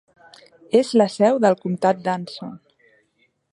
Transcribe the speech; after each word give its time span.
És 0.79 0.93
la 1.01 1.07
seu 1.17 1.37
del 1.45 1.57
comtat 1.67 2.01
d'Anson. 2.07 2.59